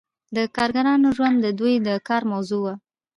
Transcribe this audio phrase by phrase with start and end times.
[0.35, 2.73] د کارګرانو ژوند د دوی د کار موضوع وه.